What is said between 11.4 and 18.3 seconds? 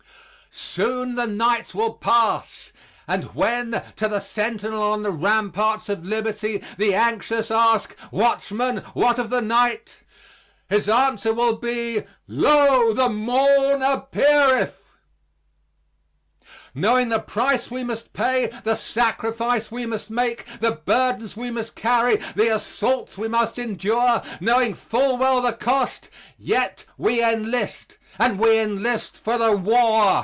be "Lo, the morn appeareth." Knowing the price we must